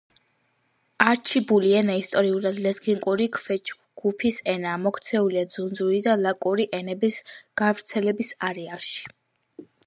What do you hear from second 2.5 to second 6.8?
ლეზგიური ქვეჯგუფის ენაა, მოქცეულია ხუნძური და ლაკური